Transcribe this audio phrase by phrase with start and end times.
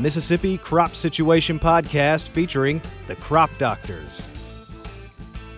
[0.00, 4.26] Mississippi Crop Situation Podcast featuring the Crop Doctors.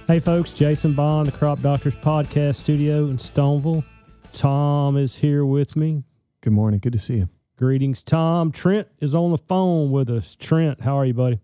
[0.06, 3.84] Hey, folks, Jason Bond, the Crop Doctors Podcast Studio in Stoneville.
[4.32, 6.02] Tom is here with me.
[6.40, 6.80] Good morning.
[6.80, 7.28] Good to see you.
[7.56, 8.50] Greetings, Tom.
[8.50, 10.34] Trent is on the phone with us.
[10.34, 11.38] Trent, how are you, buddy?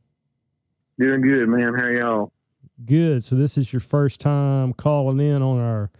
[0.98, 1.74] Doing good, man.
[1.74, 2.32] How are y'all?
[2.84, 3.22] Good.
[3.22, 5.90] So, this is your first time calling in on our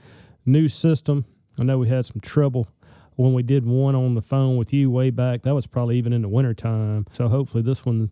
[0.45, 1.25] new system.
[1.61, 2.67] I know we had some trouble
[3.19, 5.43] when we did one on the phone with you way back.
[5.43, 7.05] That was probably even in the wintertime.
[7.11, 8.11] So, hopefully, this one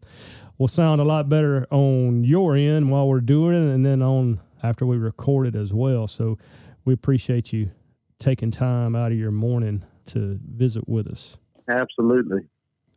[0.58, 4.40] will sound a lot better on your end while we're doing it and then on
[4.64, 6.08] after we record it as well.
[6.08, 6.38] So,
[6.84, 7.70] we appreciate you
[8.18, 11.38] taking time out of your morning to visit with us.
[11.68, 12.40] Absolutely.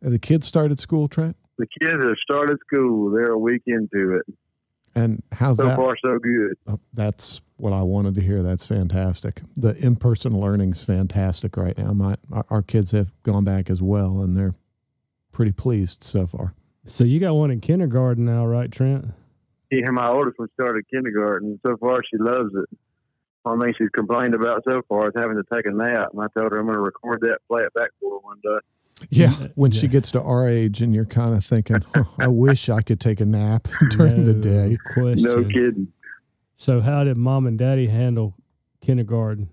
[0.02, 1.36] Have the kids started school, Trent?
[1.58, 3.12] The kids have started school.
[3.12, 4.34] They're a week into it.
[4.96, 5.76] And how's So that?
[5.76, 6.54] So far, so good.
[6.66, 8.42] Oh, that's what I wanted to hear.
[8.42, 9.42] That's fantastic.
[9.56, 11.92] The in-person learning's fantastic right now.
[11.92, 14.54] My our, our kids have gone back as well, and they're
[15.32, 16.54] pretty pleased so far.
[16.84, 19.06] So, you got one in kindergarten now, right, Trent?
[19.70, 21.60] Yeah, my oldest one started kindergarten.
[21.64, 22.78] So far, she loves it.
[23.42, 26.08] One thing she's complained about so far is having to take a nap.
[26.12, 28.38] And I told her I'm going to record that, play it back for her one
[28.42, 28.58] day.
[29.08, 32.68] Yeah, when she gets to our age, and you're kind of thinking, "Oh, I wish
[32.68, 34.76] I could take a nap during the day.
[34.92, 35.28] Question.
[35.28, 35.88] No kidding.
[36.60, 38.34] So, how did mom and daddy handle
[38.82, 39.48] kindergarten?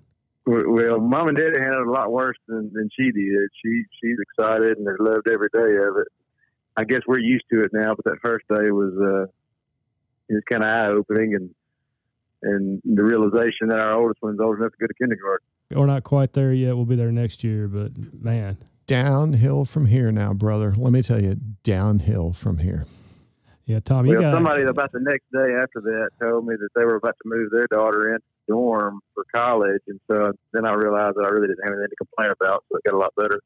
[0.45, 3.49] Well, mom and daddy handled it a lot worse than, than she did.
[3.63, 6.07] She she's excited and they loved every day of it.
[6.75, 9.23] I guess we're used to it now, but that first day was uh,
[10.27, 11.49] it was kind of eye opening and
[12.43, 15.47] and the realization that our oldest one's old enough to go to kindergarten.
[15.71, 16.75] We're not quite there yet.
[16.75, 20.73] We'll be there next year, but man, Downhill from here now, brother.
[20.77, 22.85] Let me tell you, downhill from here.
[23.67, 26.69] Yeah, Tom, you Well, got somebody about the next day after that told me that
[26.73, 30.73] they were about to move their daughter into dorm for college, and so then I
[30.73, 33.13] realized that I really didn't have anything to complain about, so it got a lot
[33.17, 33.41] better.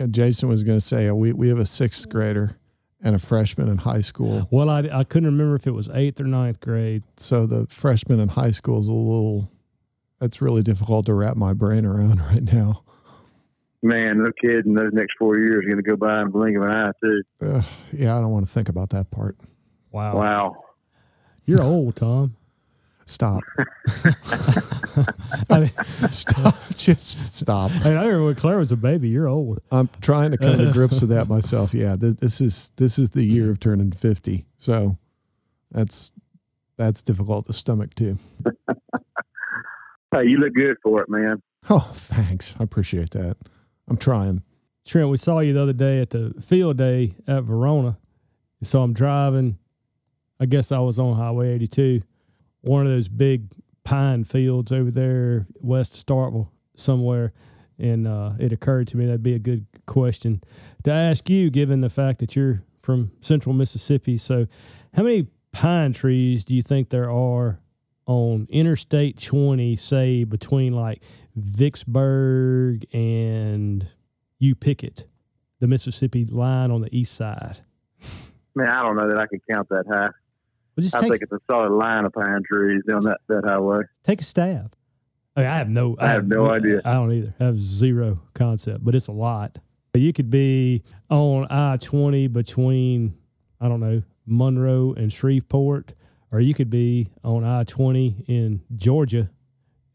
[0.00, 2.58] Yeah, Jason was going to say uh, we we have a sixth grader
[3.02, 4.48] and a freshman in high school.
[4.50, 7.02] Well, I, I couldn't remember if it was eighth or ninth grade.
[7.18, 9.50] So the freshman in high school is a little.
[10.20, 12.83] That's really difficult to wrap my brain around right now.
[13.84, 14.72] Man, no kidding.
[14.72, 16.90] Those next four years are going to go by in the blink of an eye,
[17.02, 17.22] too.
[17.42, 19.36] Ugh, yeah, I don't want to think about that part.
[19.92, 20.16] Wow.
[20.16, 20.56] Wow.
[21.44, 22.34] You're old, Tom.
[23.04, 23.42] Stop.
[25.50, 25.70] I, mean,
[26.10, 26.54] Stop.
[26.74, 27.72] Just stop.
[27.84, 29.10] I remember when Claire was a baby.
[29.10, 29.60] You're old.
[29.70, 31.74] I'm trying to come to uh, grips with that myself.
[31.74, 34.46] Yeah, th- this is this is the year of turning fifty.
[34.56, 34.96] So
[35.70, 36.12] that's
[36.78, 38.16] that's difficult to stomach too.
[40.10, 41.42] Hey, you look good for it, man.
[41.68, 42.56] Oh, thanks.
[42.58, 43.36] I appreciate that.
[43.88, 44.42] I'm trying.
[44.86, 47.98] Trent, we saw you the other day at the field day at Verona.
[48.62, 49.58] So I'm driving.
[50.40, 52.02] I guess I was on Highway 82,
[52.62, 53.52] one of those big
[53.84, 57.32] pine fields over there west of Starkville somewhere.
[57.78, 60.42] And uh, it occurred to me that'd be a good question
[60.84, 64.18] to ask you, given the fact that you're from central Mississippi.
[64.18, 64.46] So,
[64.92, 67.58] how many pine trees do you think there are
[68.06, 71.02] on Interstate 20, say between like
[71.36, 73.86] Vicksburg and
[74.38, 75.06] you pick it,
[75.60, 77.60] the Mississippi line on the east side?
[78.54, 80.10] Man, I don't know that I can count that high.
[80.76, 83.82] Well, I take think it's a solid line of pine trees down that, that highway.
[84.02, 84.74] take a stab.
[85.36, 85.96] I, mean, I have no.
[85.98, 86.80] I have no idea.
[86.84, 87.34] I don't either.
[87.40, 89.58] I have zero concept, but it's a lot.
[89.94, 93.16] You could be on I twenty between
[93.60, 95.94] I don't know Monroe and Shreveport,
[96.32, 99.30] or you could be on I twenty in Georgia,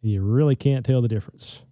[0.01, 1.63] and you really can't tell the difference.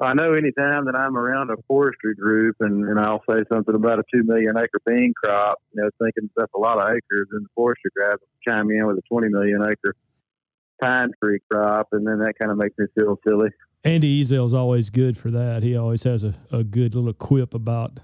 [0.00, 4.00] I know anytime that I'm around a forestry group and, and I'll say something about
[4.00, 7.44] a two million acre bean crop, you know, thinking that's a lot of acres, and
[7.44, 9.94] the forestry guys chime in with a 20 million acre
[10.80, 13.50] pine tree crop, and then that kind of makes me feel silly.
[13.84, 15.62] Andy Ezell's always good for that.
[15.62, 18.00] He always has a, a good little quip about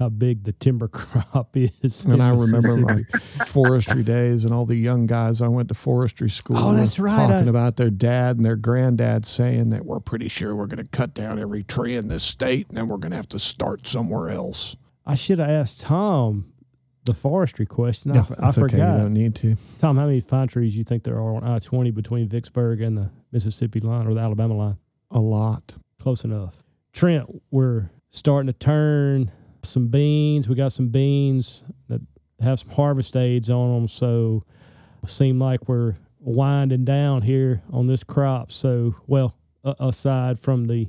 [0.00, 2.04] how big the timber crop is.
[2.04, 3.02] And I remember my
[3.46, 7.14] forestry days and all the young guys I went to forestry school Oh, that's right.
[7.14, 10.82] talking I- about their dad and their granddad saying that we're pretty sure we're going
[10.84, 13.38] to cut down every tree in this state and then we're going to have to
[13.38, 14.74] start somewhere else.
[15.06, 16.52] I should have asked Tom
[17.04, 18.12] the forestry question.
[18.12, 18.76] No, I, I that's okay.
[18.78, 19.56] You don't need to.
[19.80, 22.80] Tom, how many pine trees do you think there are on I twenty between Vicksburg
[22.82, 24.76] and the Mississippi line or the Alabama line?
[25.10, 25.76] A lot.
[26.00, 26.62] Close enough.
[26.92, 29.30] Trent, we're starting to turn
[29.62, 30.48] some beans.
[30.48, 32.00] We got some beans that
[32.40, 34.44] have some harvest aids on them, so
[35.06, 38.52] seem like we're winding down here on this crop.
[38.52, 40.88] So, well, uh, aside from the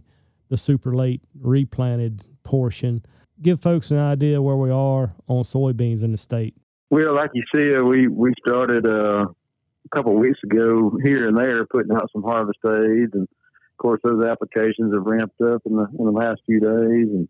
[0.50, 3.06] the super late replanted portion,
[3.42, 6.56] give folks an idea where we are on soybeans in the state.
[6.90, 11.66] Well, like you said, we we started uh, a couple weeks ago here and there
[11.66, 15.88] putting out some harvest aids, and of course those applications have ramped up in the
[15.98, 17.30] in the last few days, and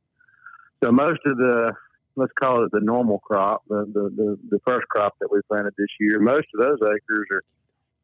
[0.83, 1.73] so most of the
[2.15, 5.73] let's call it the normal crop, the, the, the, the first crop that we planted
[5.77, 6.19] this year.
[6.19, 7.43] Most of those acres are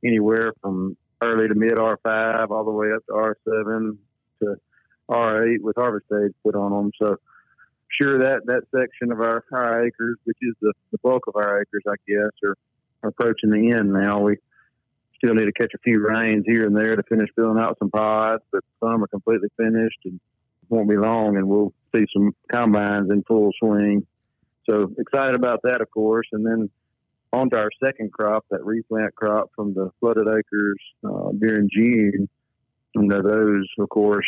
[0.04, 3.98] anywhere from early to mid R5 all the way up to R7
[4.42, 4.56] to
[5.10, 6.92] R8 with harvest aids put on them.
[7.02, 7.18] So
[7.90, 11.62] sure that that section of our, our acres, which is the, the bulk of our
[11.62, 12.56] acres, I guess, are,
[13.04, 14.22] are approaching the end now.
[14.22, 14.38] We
[15.18, 17.90] still need to catch a few rains here and there to finish filling out some
[17.90, 20.20] pods, but some are completely finished and
[20.70, 24.06] won't be long, and we'll see some combines in full swing.
[24.70, 26.70] So excited about that, of course, and then
[27.34, 32.30] on to our second crop, that replant crop from the flooded acres uh, during June.
[32.96, 34.26] And those, of course,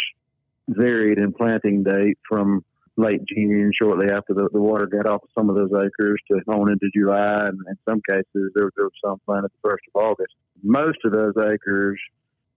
[0.68, 2.64] varied in planting date from
[2.98, 6.70] late June, shortly after the, the water got off some of those acres, to on
[6.70, 10.34] into July, and in some cases there, there was some planted the first of August.
[10.62, 11.98] Most of those acres,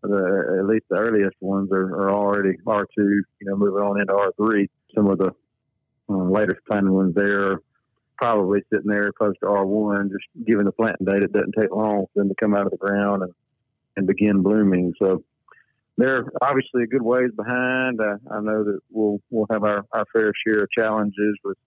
[0.02, 4.00] the, at least the earliest ones, are, are already R two, you know, moving on
[4.00, 4.68] into R three.
[4.94, 5.32] Some of the
[6.08, 7.60] uh, later planted ones there
[8.16, 10.10] probably sitting there close to R one.
[10.10, 12.70] Just given the planting date, it doesn't take long for them to come out of
[12.70, 13.32] the ground and
[13.96, 14.94] and begin blooming.
[14.98, 15.22] So
[15.98, 18.00] they're obviously a good ways behind.
[18.00, 21.58] I, know that we'll we'll have our, our fair share of challenges with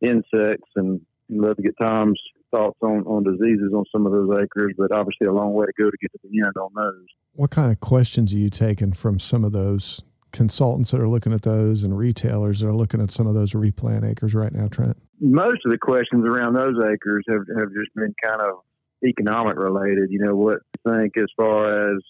[0.00, 4.72] insects, and love to get Tom's thoughts on, on diseases on some of those acres,
[4.78, 7.06] but obviously a long way to go to get to the end on those.
[7.34, 10.00] What kind of questions are you taking from some of those
[10.32, 13.54] consultants that are looking at those and retailers that are looking at some of those
[13.54, 14.96] replant acres right now, Trent?
[15.20, 18.60] Most of the questions around those acres have, have just been kind of
[19.04, 20.10] economic related.
[20.10, 22.02] You know, what you think as far as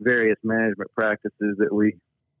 [0.00, 1.96] various management practices that we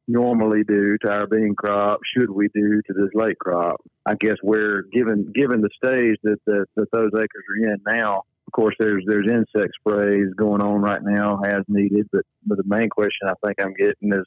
[0.08, 3.80] normally do to our bean crop should we do to this late crop.
[4.04, 8.22] I guess we're given given the stage that, that, that those acres are in now.
[8.46, 12.64] Of course, there's there's insect sprays going on right now as needed, but but the
[12.66, 14.26] main question I think I'm getting is,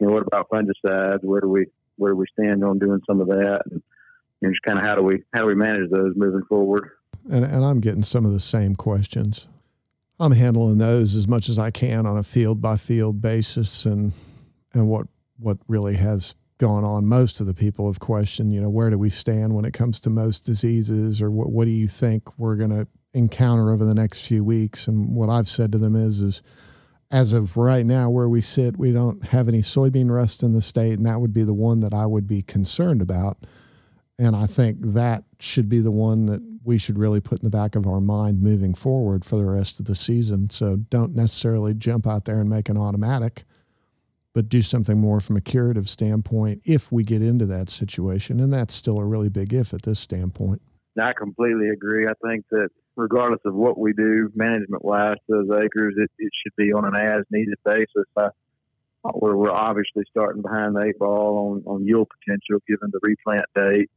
[0.00, 1.22] you know, what about fungicides?
[1.22, 1.66] Where do we
[1.96, 3.62] where do we stand on doing some of that?
[3.70, 3.82] And,
[4.42, 6.90] and just kind of how do we how do we manage those moving forward?
[7.30, 9.46] And, and I'm getting some of the same questions.
[10.18, 14.12] I'm handling those as much as I can on a field by field basis and
[14.72, 15.06] and what
[15.38, 17.06] what really has gone on.
[17.06, 19.98] Most of the people have questioned, you know, where do we stand when it comes
[20.00, 23.94] to most diseases or what what do you think we're going to encounter over the
[23.94, 24.88] next few weeks?
[24.88, 26.42] And what I've said to them is is
[27.10, 30.62] as of right now where we sit, we don't have any soybean rust in the
[30.62, 33.38] state and that would be the one that I would be concerned about.
[34.18, 37.50] And I think that should be the one that we should really put in the
[37.50, 40.50] back of our mind moving forward for the rest of the season.
[40.50, 43.44] So don't necessarily jump out there and make an automatic,
[44.34, 48.38] but do something more from a curative standpoint if we get into that situation.
[48.40, 50.60] And that's still a really big if at this standpoint.
[51.00, 52.06] I completely agree.
[52.06, 56.56] I think that regardless of what we do management wise those acres, it, it should
[56.56, 58.06] be on an as needed basis.
[58.16, 58.28] I,
[59.14, 63.46] we're, we're obviously starting behind the eight ball on, on yield potential given the replant
[63.54, 63.90] date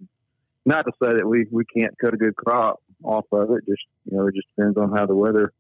[0.66, 3.66] not to say that we, we can't cut a good crop off of it.
[3.68, 5.52] Just you know, it just depends on how the weather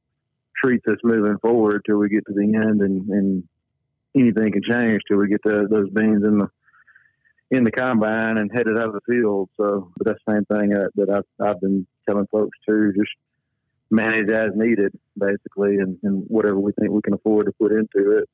[0.63, 3.44] treats us moving forward till we get to the end, and, and
[4.16, 6.50] anything can change till we get to those beans in the
[7.53, 9.47] in the combine and headed out of the field.
[9.57, 12.91] So, but that's the same thing that, that I've, I've been telling folks too.
[12.97, 13.11] Just
[13.91, 18.17] manage as needed, basically, and, and whatever we think we can afford to put into
[18.17, 18.29] it,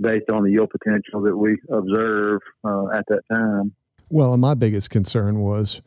[0.00, 3.72] based on the yield potential that we observe uh, at that time.
[4.10, 5.80] Well, and my biggest concern was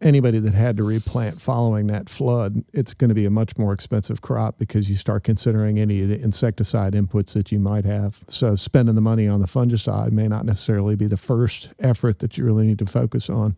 [0.00, 3.72] anybody that had to replant following that flood, it's going to be a much more
[3.72, 8.22] expensive crop because you start considering any of the insecticide inputs that you might have.
[8.28, 12.38] So spending the money on the fungicide may not necessarily be the first effort that
[12.38, 13.56] you really need to focus on.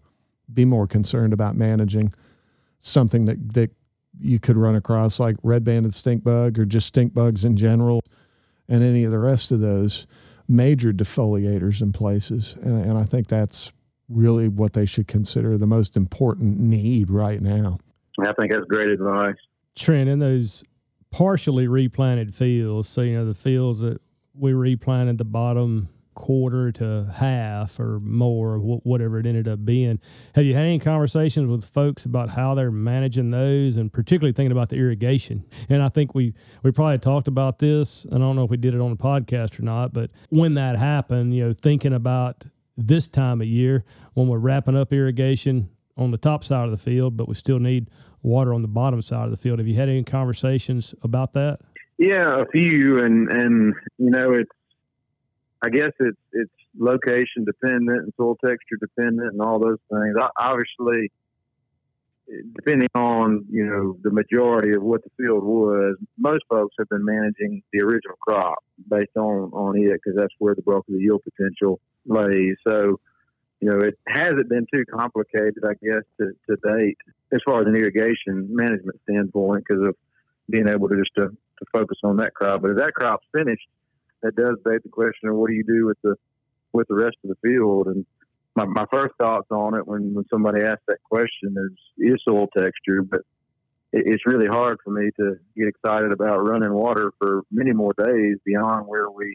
[0.52, 2.12] Be more concerned about managing
[2.78, 3.70] something that, that
[4.18, 8.02] you could run across like red banded stink bug or just stink bugs in general
[8.68, 10.06] and any of the rest of those
[10.48, 12.56] major defoliators in places.
[12.62, 13.72] And, and I think that's
[14.10, 17.78] really what they should consider the most important need right now.
[18.20, 19.36] I think that's great advice.
[19.76, 20.64] Trent, in those
[21.10, 24.00] partially replanted fields, so you know the fields that
[24.34, 29.98] we replanted the bottom quarter to half or more of whatever it ended up being.
[30.34, 34.52] Have you had any conversations with folks about how they're managing those and particularly thinking
[34.52, 35.44] about the irrigation?
[35.68, 38.06] And I think we, we probably talked about this.
[38.12, 40.76] I don't know if we did it on the podcast or not, but when that
[40.76, 42.44] happened, you know, thinking about
[42.76, 46.76] this time of year when we're wrapping up irrigation on the top side of the
[46.76, 47.90] field, but we still need
[48.22, 49.58] water on the bottom side of the field.
[49.58, 51.60] Have you had any conversations about that?
[51.98, 54.50] Yeah, a few, and and you know it's
[55.62, 60.16] I guess it's it's location dependent and soil texture dependent and all those things.
[60.38, 61.12] Obviously,
[62.54, 67.04] depending on you know the majority of what the field was, most folks have been
[67.04, 71.00] managing the original crop based on on it because that's where the bulk of the
[71.00, 72.56] yield potential lays.
[72.66, 72.98] So
[73.60, 76.96] you know, it hasn't been too complicated, I guess, to, to date
[77.32, 79.96] as far as an irrigation management standpoint because of
[80.48, 82.62] being able to just to, to focus on that crop.
[82.62, 83.68] But if that crop's finished,
[84.22, 86.16] that does beg the question of what do you do with the
[86.72, 87.88] with the rest of the field?
[87.88, 88.06] And
[88.54, 92.48] my, my first thoughts on it when, when somebody asks that question is is soil
[92.56, 93.20] texture, but
[93.92, 97.92] it, it's really hard for me to get excited about running water for many more
[97.92, 99.34] days beyond where we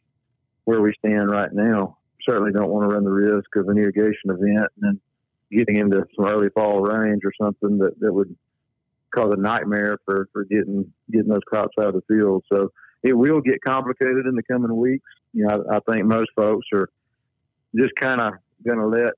[0.63, 1.97] where we stand right now.
[2.27, 5.01] Certainly don't want to run the risk of an irrigation event and then
[5.51, 8.35] getting into some early fall rains or something that, that would
[9.13, 12.43] cause a nightmare for, for getting getting those crops out of the field.
[12.51, 12.71] So
[13.03, 15.05] it will get complicated in the coming weeks.
[15.33, 16.89] You know, I, I think most folks are
[17.75, 18.33] just kind of
[18.65, 19.13] going to let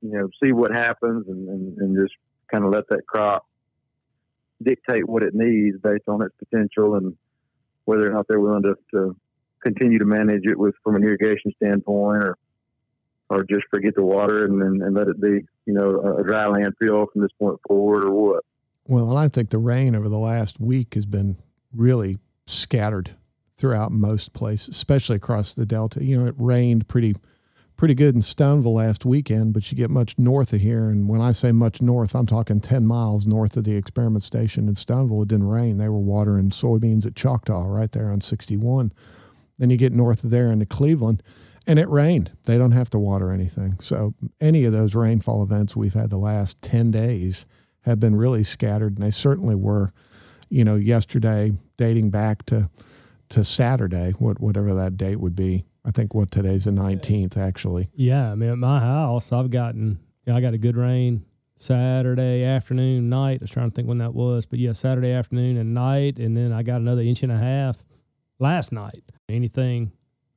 [0.00, 2.14] you know see what happens and, and, and just
[2.50, 3.46] kind of let that crop
[4.62, 7.16] dictate what it needs based on its potential and
[7.84, 9.16] whether or not they're willing to, to
[9.62, 12.38] continue to manage it with from an irrigation standpoint or
[13.30, 16.46] or just forget the water and, and, and let it be, you know, a dry
[16.46, 18.44] land field from this point forward or what?
[18.86, 21.38] Well, and I think the rain over the last week has been
[21.74, 23.12] really scattered
[23.56, 26.04] throughout most places, especially across the Delta.
[26.04, 27.14] You know, it rained pretty
[27.76, 30.88] pretty good in Stoneville last weekend, but you get much north of here.
[30.88, 34.68] And when I say much north, I'm talking 10 miles north of the experiment station
[34.68, 35.22] in Stoneville.
[35.22, 35.78] It didn't rain.
[35.78, 38.92] They were watering soybeans at Choctaw right there on 61.
[39.62, 41.22] Then you get north of there into Cleveland,
[41.68, 42.32] and it rained.
[42.46, 43.76] They don't have to water anything.
[43.78, 47.46] So any of those rainfall events we've had the last 10 days
[47.82, 49.92] have been really scattered, and they certainly were,
[50.48, 52.70] you know, yesterday dating back to
[53.28, 57.88] to Saturday, whatever that date would be I think what today's the 19th actually.
[57.94, 61.24] Yeah, I mean at my house I've gotten I got a good rain
[61.56, 63.38] Saturday afternoon, night.
[63.40, 66.36] I was trying to think when that was, but yeah, Saturday afternoon and night, and
[66.36, 67.84] then I got another inch and a half
[68.40, 69.04] last night.
[69.32, 69.92] Anything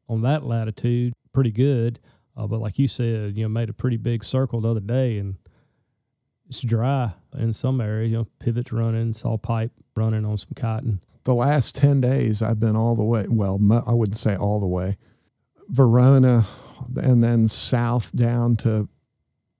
[0.08, 2.00] on that latitude, pretty good.
[2.38, 5.18] Uh, but like you said, you know, made a pretty big circle the other day,
[5.18, 5.36] and
[6.48, 8.12] it's dry in some areas.
[8.12, 11.02] You know, pivots running, saw pipe running on some cotton.
[11.24, 13.26] The last ten days, I've been all the way.
[13.28, 14.98] Well, I wouldn't say all the way
[15.70, 16.46] Verona
[16.96, 18.88] and then south down to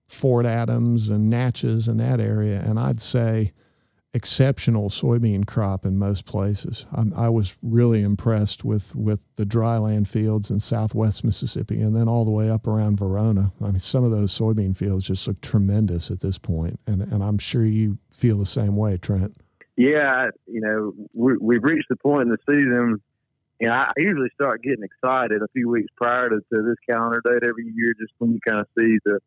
[0.06, 2.60] Fort Adams and Natchez and that area.
[2.60, 3.52] And I'd say
[4.16, 6.86] exceptional soybean crop in most places.
[6.92, 12.08] I'm, i was really impressed with, with the dryland fields in southwest Mississippi and then
[12.08, 13.52] all the way up around Verona.
[13.62, 17.22] I mean, some of those soybean fields just look tremendous at this point, and, and
[17.22, 19.36] I'm sure you feel the same way, Trent.
[19.76, 23.00] Yeah, you know, we, we've reached the point in the season
[23.60, 27.22] you know, I usually start getting excited a few weeks prior to, to this calendar
[27.24, 29.18] date every year, just when you kind of see the,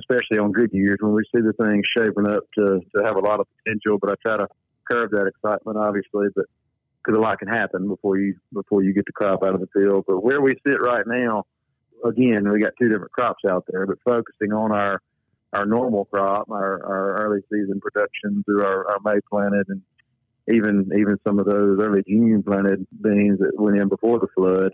[0.00, 3.20] especially on good years, when we see the thing shaping up to, to have a
[3.20, 3.98] lot of potential.
[4.00, 4.48] But I try to
[4.90, 6.46] curb that excitement, obviously, but
[7.02, 9.68] because a lot can happen before you before you get the crop out of the
[9.72, 10.04] field.
[10.06, 11.44] But where we sit right now,
[12.04, 15.00] again, we got two different crops out there, but focusing on our
[15.52, 19.82] our normal crop, our, our early season production through our, our May planted and
[20.48, 24.72] even even some of those early June planted beans that went in before the flood,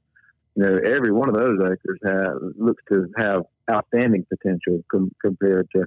[0.56, 5.68] you know, every one of those acres have looks to have outstanding potential com- compared
[5.74, 5.84] to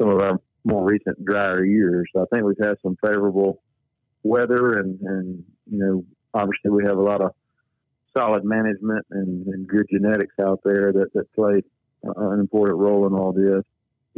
[0.00, 2.08] some of our more recent drier years.
[2.14, 3.62] So I think we've had some favorable
[4.22, 7.32] weather, and and you know, obviously we have a lot of
[8.16, 11.62] solid management and, and good genetics out there that that play
[12.02, 13.64] an important role in all this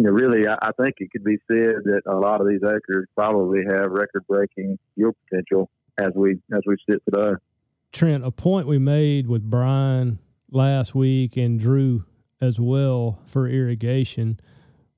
[0.00, 2.62] you know, really, I, I think it could be said that a lot of these
[2.64, 5.68] acres probably have record-breaking yield potential
[5.98, 7.32] as we as we sit today.
[7.92, 10.20] Trent, a point we made with Brian
[10.50, 12.04] last week and Drew
[12.40, 14.38] as well for irrigation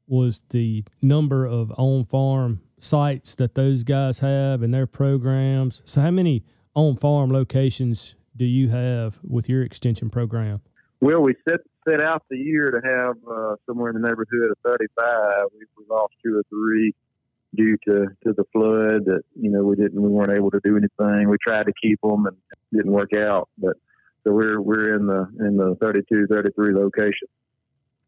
[0.06, 5.82] was the number of on-farm sites that those guys have in their programs.
[5.84, 6.44] So, how many
[6.74, 10.60] on-farm locations do you have with your extension program?
[11.00, 14.58] Well, we set set out the year to have uh, somewhere in the neighborhood of
[14.64, 15.46] 35.
[15.52, 16.94] We, we lost two or three
[17.54, 20.76] due to, to the flood that, you know, we didn't, we weren't able to do
[20.76, 21.28] anything.
[21.28, 22.36] We tried to keep them and
[22.72, 23.76] didn't work out, but
[24.24, 27.28] so we're, we're in the, in the 32, 33 location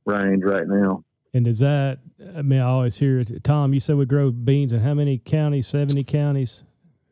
[0.07, 1.05] range right now.
[1.33, 1.99] And is that,
[2.37, 3.43] I mean, I always hear it.
[3.43, 5.67] Tom, you said we grow beans in how many counties?
[5.67, 6.65] 70 counties?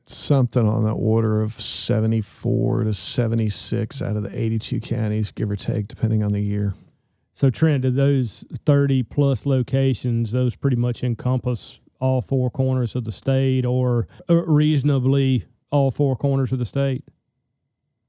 [0.05, 5.57] something on the order of 74 to 76 out of the 82 counties, give or
[5.57, 6.75] take, depending on the year.
[7.35, 13.05] So, Trent, do those 30 plus locations, those pretty much encompass all four corners of
[13.05, 17.05] the state or uh, reasonably all four corners of the state?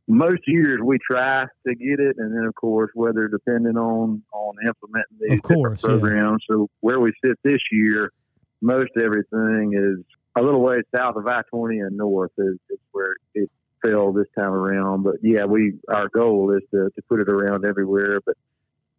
[0.07, 4.55] Most years we try to get it, and then of course weather depending on on
[4.67, 6.43] implementing these of course, programs.
[6.49, 6.55] Yeah.
[6.55, 8.11] So where we sit this year,
[8.61, 10.03] most everything is
[10.35, 13.49] a little ways south of I twenty and north is, is where it
[13.85, 15.03] fell this time around.
[15.03, 18.19] But yeah, we our goal is to, to put it around everywhere.
[18.25, 18.35] But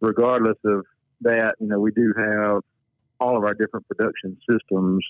[0.01, 0.87] regardless of
[1.23, 2.63] that, you know, we do have
[3.25, 5.05] all of our different production systems,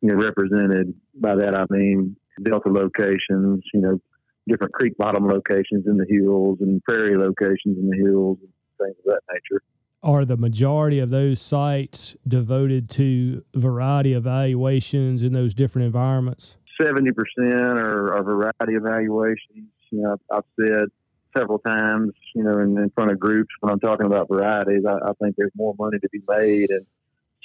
[0.00, 0.92] you know, represented.
[1.14, 4.00] By that I mean Delta locations, you know,
[4.48, 8.96] different creek bottom locations in the hills and prairie locations in the hills and things
[9.06, 9.62] of that nature.
[10.02, 16.56] Are the majority of those sites devoted to variety evaluations in those different environments?
[16.80, 19.68] Seventy percent are, are variety evaluations.
[19.90, 20.88] You know, I've, I've said
[21.36, 24.94] several times, you know, in, in, front of groups when I'm talking about varieties, I,
[24.94, 26.86] I think there's more money to be made in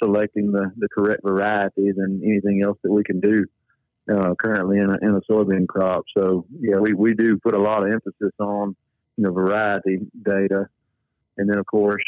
[0.02, 3.46] selecting the, the correct variety than anything else that we can do
[4.12, 6.04] uh, currently in a, in a soybean crop.
[6.16, 8.76] So yeah, we, we do put a lot of emphasis on
[9.16, 10.68] you know variety data,
[11.38, 12.02] and then of course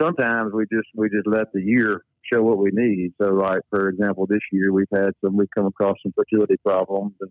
[0.00, 3.12] sometimes we just we just let the year show what we need.
[3.20, 7.14] So like for example, this year we've had some we've come across some fertility problems,
[7.20, 7.30] and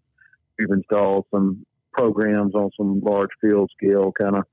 [0.57, 4.43] we've installed some programs on some large field scale kind of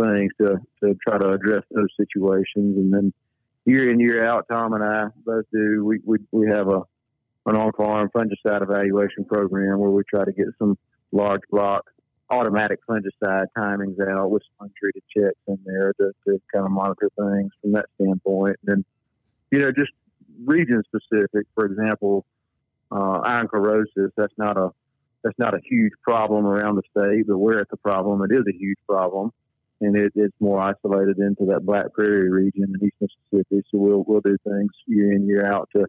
[0.00, 3.12] things to to try to address those situations, and then
[3.66, 5.84] year in year out, Tom and I both do.
[5.84, 6.82] We we we have a
[7.46, 10.76] an on-farm fungicide evaluation program where we try to get some
[11.12, 11.84] large block
[12.30, 17.08] automatic fungicide timings out with some untreated checks in there to, to kind of monitor
[17.16, 18.56] things from that standpoint.
[18.66, 18.84] And then,
[19.52, 19.92] you know, just
[20.44, 22.26] region specific, for example,
[22.90, 24.70] uh, iron chlorosis, that's not a
[25.22, 28.44] that's not a huge problem around the state, but where it's a problem, it is
[28.48, 29.32] a huge problem,
[29.80, 32.96] and it, it's more isolated into that Black Prairie region in East
[33.32, 33.62] Mississippi.
[33.70, 35.86] So we'll we'll do things year in year out to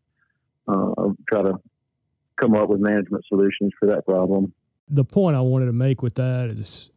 [0.67, 1.53] uh, try to
[2.39, 4.53] come up with management solutions for that problem.
[4.89, 6.91] The point I wanted to make with that is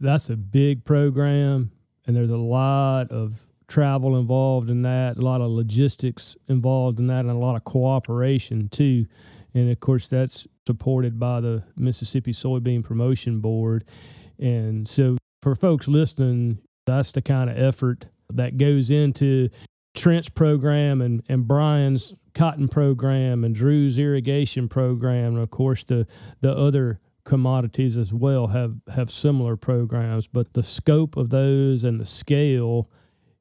[0.00, 1.70] that's a big program,
[2.06, 7.06] and there's a lot of travel involved in that, a lot of logistics involved in
[7.08, 9.06] that, and a lot of cooperation too.
[9.54, 13.84] And of course, that's supported by the Mississippi Soybean Promotion Board.
[14.38, 19.48] And so, for folks listening, that's the kind of effort that goes into
[19.94, 26.06] Trent's program and, and Brian's cotton program and Drew's irrigation program, and of course the
[26.40, 30.26] the other commodities as well have have similar programs.
[30.26, 32.88] But the scope of those and the scale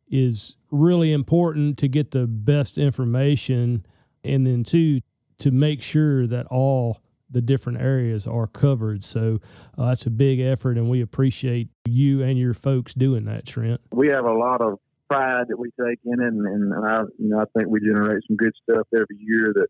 [0.10, 3.86] is really important to get the best information,
[4.24, 5.02] and then two
[5.39, 9.04] to make sure that all the different areas are covered.
[9.04, 9.40] So
[9.78, 13.82] uh, that's a big effort, and we appreciate you and your folks doing that, Trent.
[13.92, 17.30] We have a lot of pride that we take in it, and, and I, you
[17.30, 19.68] know, I think we generate some good stuff every year that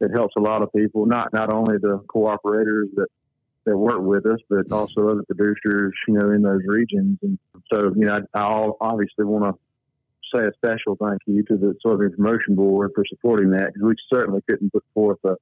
[0.00, 1.06] that helps a lot of people.
[1.06, 3.08] Not not only the cooperators that
[3.64, 7.18] that work with us, but also other producers, you know, in those regions.
[7.22, 7.38] And
[7.72, 9.58] so, you know, I, I obviously want to
[10.34, 13.94] say a special thank you to the Soybean Promotion Board for supporting that because we
[14.12, 15.36] certainly couldn't put forth a,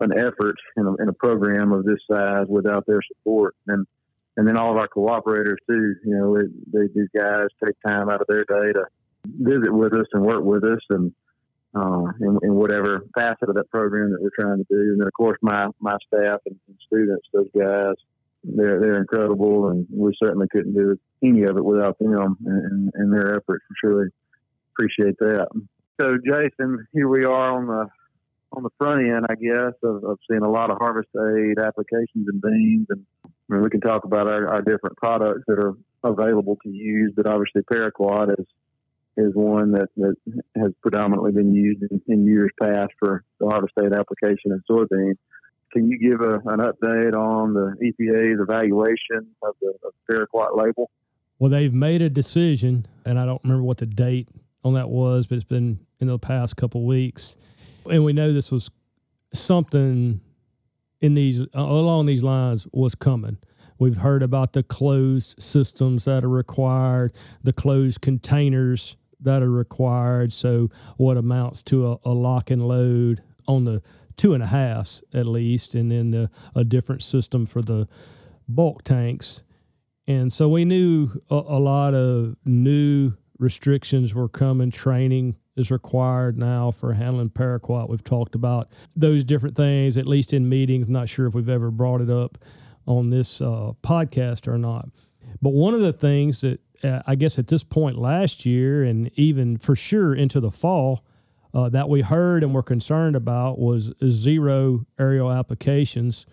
[0.00, 3.54] an effort in a, in a program of this size without their support.
[3.66, 3.86] And
[4.38, 5.94] and then all of our cooperators too.
[6.04, 6.38] You know,
[6.72, 8.84] they, these guys take time out of their day to
[9.26, 11.12] visit with us and work with us, and
[11.74, 14.92] uh, in, in, whatever facet of that program that we're trying to do.
[14.92, 17.94] And then, of course, my my staff and, and students, those guys,
[18.44, 23.12] they're they're incredible, and we certainly couldn't do any of it without them and, and
[23.12, 23.64] their efforts.
[23.68, 24.10] For sure,
[24.72, 25.48] appreciate that.
[26.00, 27.88] So, Jason, here we are on the
[28.52, 32.26] on the front end, I guess, of, of seeing a lot of harvest aid applications
[32.28, 32.86] and beans.
[32.90, 36.70] And I mean, we can talk about our, our different products that are available to
[36.70, 38.46] use, but obviously Paraquat is
[39.18, 40.14] is one that, that
[40.56, 45.14] has predominantly been used in, in years past for the harvest aid application in soybean.
[45.72, 50.56] Can you give a, an update on the EPA's evaluation of the, of the Paraquat
[50.56, 50.88] label?
[51.40, 54.28] Well, they've made a decision, and I don't remember what the date
[54.64, 57.36] on that was, but it's been in the past couple weeks
[57.86, 58.70] and we know this was
[59.32, 60.20] something
[61.00, 63.38] in these uh, along these lines was coming.
[63.78, 70.32] We've heard about the closed systems that are required, the closed containers that are required.
[70.32, 73.82] So, what amounts to a, a lock and load on the
[74.16, 77.88] two and a halfs at least, and then the, a different system for the
[78.48, 79.42] bulk tanks.
[80.06, 86.38] And so we knew a, a lot of new restrictions were coming, training is required
[86.38, 87.88] now for handling paraquat.
[87.88, 90.86] We've talked about those different things, at least in meetings.
[90.86, 92.38] I'm not sure if we've ever brought it up
[92.86, 94.88] on this uh, podcast or not.
[95.42, 99.10] But one of the things that uh, I guess at this point last year, and
[99.14, 101.04] even for sure into the fall,
[101.54, 106.26] uh, that we heard and were concerned about was zero aerial applications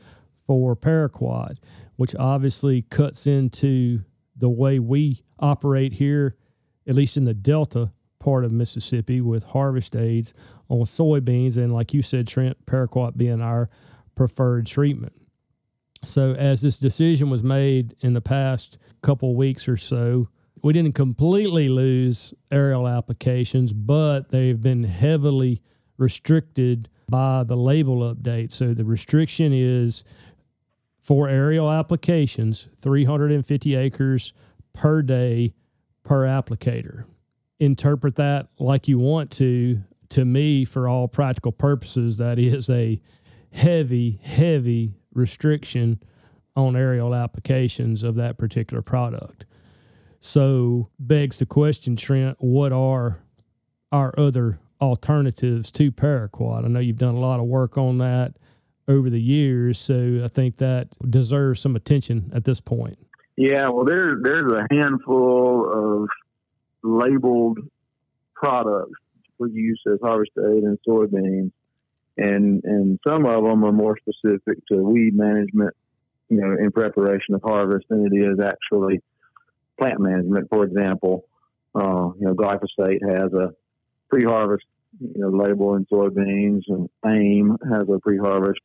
[0.46, 1.58] for paraquat,
[1.96, 4.02] which obviously cuts into
[4.36, 6.36] the way we operate here,
[6.88, 10.34] at least in the Delta part of Mississippi with harvest aids
[10.70, 13.70] on soybeans, and like you said, Trent, paraquat being our
[14.16, 15.14] preferred treatment.
[16.04, 20.30] So, as this decision was made in the past couple weeks or so,
[20.62, 25.62] we didn't completely lose aerial applications, but they've been heavily
[25.98, 28.52] restricted by the label update.
[28.52, 30.04] So the restriction is
[31.02, 34.34] for aerial applications 350 acres
[34.74, 35.54] per day
[36.04, 37.06] per applicator.
[37.60, 39.82] Interpret that like you want to.
[40.10, 43.02] To me, for all practical purposes, that is a
[43.52, 46.00] heavy, heavy restriction
[46.56, 49.46] on aerial applications of that particular product.
[50.20, 53.20] So, begs the question, Trent, what are
[53.92, 56.66] our other alternatives to paraquat?
[56.66, 58.36] I know you've done a lot of work on that
[58.88, 62.98] over the years, so I think that deserves some attention at this point.
[63.38, 66.10] Yeah, well, there's there's a handful of
[66.86, 67.60] labeled
[68.34, 69.00] products
[69.38, 71.52] for use as harvest aid in soybeans,
[72.18, 75.76] and and some of them are more specific to weed management,
[76.30, 79.02] you know, in preparation of harvest than it is actually
[79.78, 80.48] plant management.
[80.50, 81.26] For example,
[81.74, 83.54] uh, you know, glyphosate has a
[84.10, 84.66] pre-harvest
[85.00, 88.62] you know label in soybeans, and AIM has a pre-harvest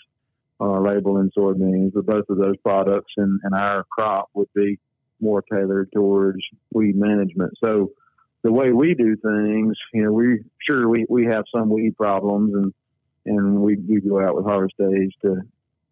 [0.60, 1.92] uh, label in soybeans.
[1.94, 4.78] But both of those products and, and our crop would be
[5.20, 6.38] more tailored towards
[6.72, 7.52] weed management.
[7.62, 7.92] So
[8.42, 12.54] the way we do things, you know, we sure we, we have some weed problems
[12.54, 12.74] and
[13.26, 15.42] and we, we go out with harvest aids to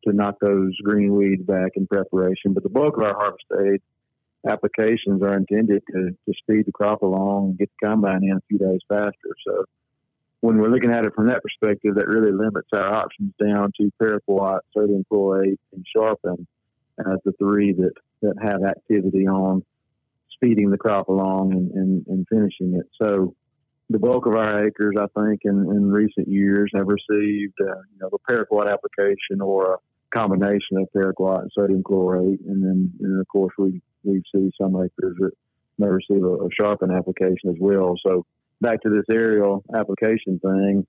[0.04, 2.54] to knock those green weeds back in preparation.
[2.54, 3.80] But the bulk of our harvest aid
[4.48, 8.40] applications are intended to, to speed the crop along and get the combine in a
[8.48, 9.34] few days faster.
[9.46, 9.64] So
[10.40, 13.90] when we're looking at it from that perspective, that really limits our options down to
[14.00, 16.46] paraquat, sodium chlorate, and sharpen
[17.00, 19.64] as the three that, that have activity on
[20.38, 22.86] speeding the crop along and, and, and finishing it.
[23.02, 23.34] So
[23.90, 27.98] the bulk of our acres, I think, in, in recent years have received, uh, you
[28.00, 29.78] know, the paraquat application or a
[30.16, 34.76] combination of paraquat and sodium chlorate, and then, and of course, we we see some
[34.76, 35.32] acres that
[35.78, 37.94] may receive a, a sharpen application as well.
[38.06, 38.24] So
[38.60, 40.86] back to this aerial application thing,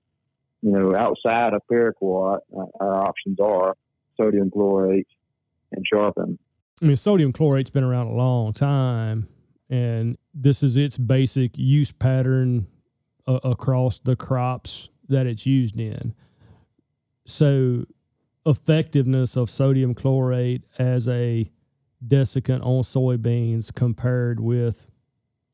[0.62, 3.74] you know, outside of paraquat, uh, our options are
[4.16, 5.08] sodium chlorate
[5.72, 6.38] and sharpen.
[6.82, 9.28] I mean, sodium chlorate's been around a long time,
[9.70, 12.66] and this is its basic use pattern
[13.26, 16.12] uh, across the crops that it's used in.
[17.24, 17.86] So,
[18.44, 21.50] effectiveness of sodium chlorate as a
[22.06, 24.86] desiccant on soybeans compared with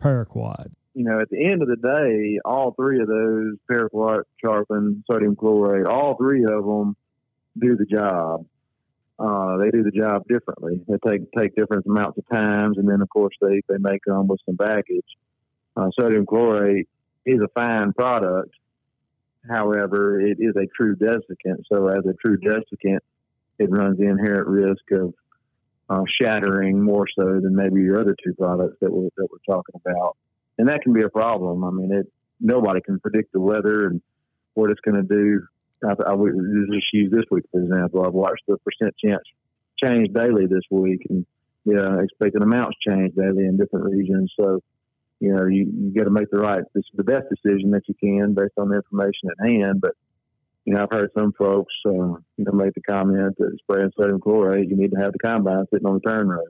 [0.02, 0.72] paraquat?
[0.94, 5.36] You know, at the end of the day, all three of those, paraquat, sharpen, sodium
[5.36, 6.96] chlorate, all three of them
[7.58, 8.46] do the job.
[9.18, 10.80] Uh, they do the job differently.
[10.86, 14.26] They take take different amounts of times, and then of course they they make them
[14.28, 15.06] with some baggage.
[15.76, 16.88] Uh, sodium chlorate
[17.24, 18.50] is a fine product.
[19.48, 21.62] However, it is a true desiccant.
[21.72, 22.98] So, as a true desiccant,
[23.58, 25.14] it runs the inherent risk of
[25.88, 29.80] uh, shattering more so than maybe your other two products that we're that we're talking
[29.84, 30.16] about,
[30.58, 31.64] and that can be a problem.
[31.64, 34.02] I mean, it nobody can predict the weather and
[34.54, 35.46] what it's going to do.
[35.84, 36.32] I, I would
[36.72, 38.04] just use this week for example.
[38.06, 39.22] I've watched the percent chance
[39.82, 41.26] change daily this week, and
[41.64, 44.32] yeah, expecting amounts change daily in different regions.
[44.38, 44.60] So,
[45.20, 48.34] you know, you, you got to make the right, the best decision that you can
[48.34, 49.80] based on the information at hand.
[49.80, 49.92] But
[50.64, 54.20] you know, I've heard some folks, uh, you know, make the comment that spraying sodium
[54.20, 56.42] chlorate, you need to have the combine sitting on the turn row.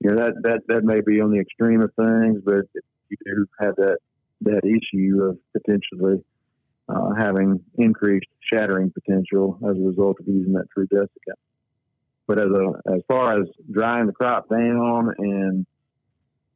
[0.00, 2.66] You know, that, that, that may be on the extreme of things, but
[3.08, 3.98] you do have that,
[4.42, 6.24] that issue of potentially
[6.90, 11.38] uh, having increased shattering potential as a result of using that true desiccant.
[12.26, 15.66] But as a, as far as drying the crop down and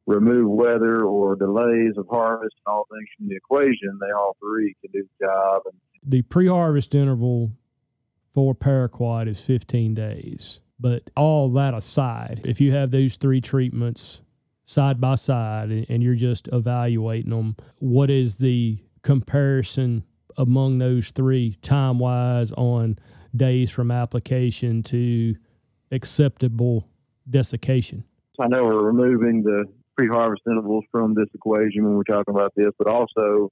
[0.05, 4.75] remove weather or delays of harvest and all things from the equation, they all three
[4.81, 5.63] can do the job.
[6.03, 7.51] The pre-harvest interval
[8.33, 10.61] for paraquat is 15 days.
[10.79, 14.21] But all that aside, if you have those three treatments
[14.65, 20.03] side by side and you're just evaluating them, what is the comparison
[20.37, 22.97] among those three time wise on
[23.35, 25.35] days from application to
[25.91, 26.87] acceptable
[27.29, 28.03] desiccation?
[28.39, 32.53] I know we're removing the pre harvest intervals from this equation when we're talking about
[32.55, 33.51] this, but also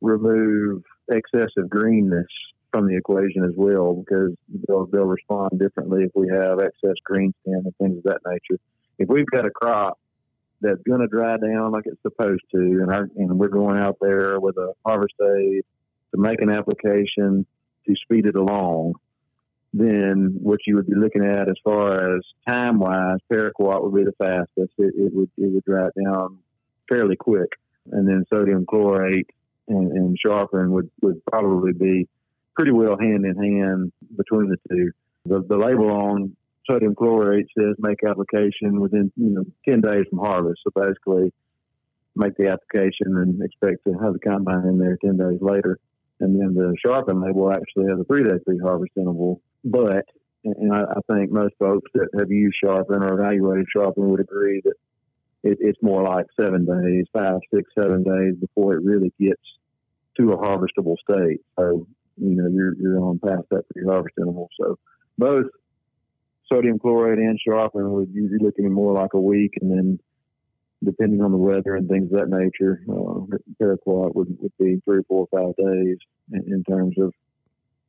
[0.00, 2.26] remove excessive greenness
[2.72, 4.32] from the equation as well because
[4.66, 8.60] they'll, they'll respond differently if we have excess green stem and things of that nature.
[8.98, 9.98] If we've got a crop
[10.60, 13.96] that's going to dry down like it's supposed to, and, our, and we're going out
[14.00, 15.62] there with a harvest aid
[16.14, 17.46] to make an application
[17.86, 18.94] to speed it along,
[19.72, 24.04] then what you would be looking at as far as time wise, paraquat would be
[24.04, 24.72] the fastest.
[24.78, 26.38] It, it would it would dry down
[26.88, 27.48] fairly quick,
[27.90, 29.28] and then sodium chlorate
[29.68, 32.08] and, and sharpen would, would probably be
[32.54, 34.92] pretty well hand in hand between the two.
[35.26, 36.36] The, the label on
[36.70, 40.60] sodium chlorate says make application within you know 10 days from harvest.
[40.62, 41.32] So basically,
[42.14, 45.80] make the application and expect to have the combine in there 10 days later.
[46.20, 49.40] And then the sharpen label actually has a three day pre harvest interval.
[49.64, 50.04] But,
[50.44, 54.60] and I, I, think most folks that have used sharpen or evaluated sharpen would agree
[54.64, 54.74] that
[55.42, 59.42] it, it's more like seven days, five, six, seven days before it really gets
[60.18, 61.40] to a harvestable state.
[61.58, 64.48] So, you know, you're, you're on past that pre harvest interval.
[64.60, 64.78] So,
[65.18, 65.46] both
[66.52, 69.98] sodium chlorate and sharpen would usually look looking more like a week and then
[70.84, 75.02] depending on the weather and things of that nature, uh, paraquat would, would be three,
[75.08, 75.96] four, five days
[76.32, 77.12] in, in, terms of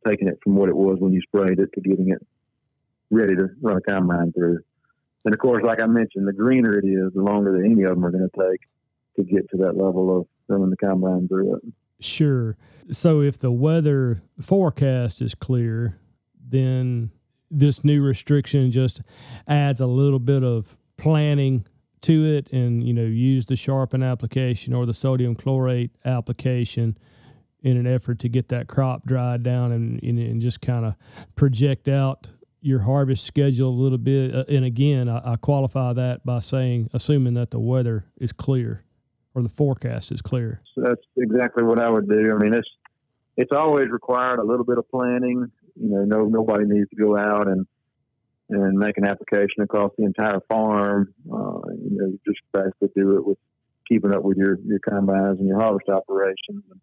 [0.07, 2.25] taking it from what it was when you sprayed it to getting it
[3.11, 4.59] ready to run a combine through.
[5.25, 7.95] And of course, like I mentioned, the greener it is, the longer that any of
[7.95, 8.61] them are going to take
[9.17, 11.61] to get to that level of running the combine through it.
[11.99, 12.57] Sure.
[12.91, 15.97] So if the weather forecast is clear,
[16.47, 17.11] then
[17.49, 19.01] this new restriction just
[19.47, 21.65] adds a little bit of planning
[22.05, 26.97] to it and you know use the sharpen application or the sodium chlorate application
[27.63, 30.93] in an effort to get that crop dried down and, and, and just kind of
[31.35, 32.29] project out
[32.61, 34.35] your harvest schedule a little bit.
[34.35, 38.83] Uh, and again, I, I, qualify that by saying, assuming that the weather is clear
[39.33, 40.61] or the forecast is clear.
[40.75, 42.35] So that's exactly what I would do.
[42.35, 42.69] I mean, it's
[43.37, 45.51] it's always required a little bit of planning.
[45.75, 47.65] You know, no nobody needs to go out and
[48.49, 51.13] and make an application across the entire farm.
[51.31, 53.37] Uh, you know, you just basically do it with
[53.87, 56.79] keeping up with your, your combines and your harvest operations and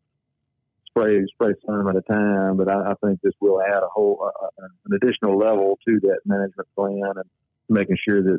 [0.89, 2.57] spray spray some at a time.
[2.57, 6.01] But I, I think this will add a whole uh, uh, an additional level to
[6.03, 7.25] that management plan and
[7.69, 8.39] making sure that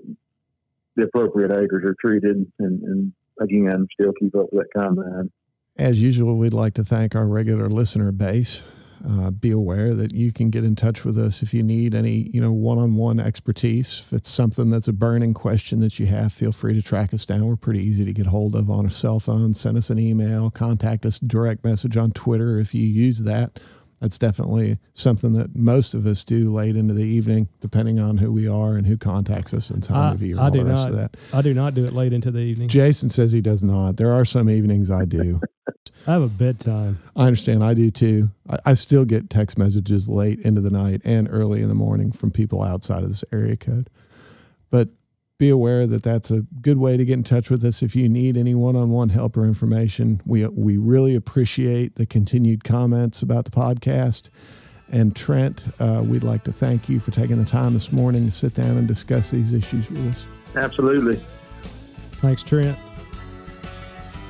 [0.95, 5.31] the appropriate acres are treated and, and again still keep up with that combine.
[5.75, 8.63] As usual, we'd like to thank our regular listener base
[9.07, 12.29] uh, be aware that you can get in touch with us if you need any,
[12.33, 14.01] you know, one-on-one expertise.
[14.05, 17.25] If it's something that's a burning question that you have, feel free to track us
[17.25, 17.45] down.
[17.45, 19.53] We're pretty easy to get hold of on a cell phone.
[19.53, 23.59] Send us an email, contact us direct message on Twitter if you use that
[24.03, 28.33] that's definitely something that most of us do late into the evening, depending on who
[28.33, 30.37] we are and who contacts us and time I, of year.
[30.37, 31.15] I do not.
[31.33, 32.67] I do not do it late into the evening.
[32.67, 33.95] Jason says he does not.
[33.95, 35.39] There are some evenings I do.
[36.07, 36.97] I have a bedtime.
[37.15, 37.63] I understand.
[37.63, 38.29] I do too.
[38.49, 42.11] I, I, still get text messages late into the night and early in the morning
[42.11, 43.89] from people outside of this area code.
[44.69, 44.89] But
[45.37, 48.07] be aware that that's a good way to get in touch with us if you
[48.07, 50.21] need any one-on-one help or information.
[50.25, 54.29] We we really appreciate the continued comments about the podcast.
[54.91, 58.31] And Trent, uh, we'd like to thank you for taking the time this morning to
[58.31, 60.27] sit down and discuss these issues with us.
[60.55, 61.15] Absolutely.
[62.21, 62.77] Thanks, Trent.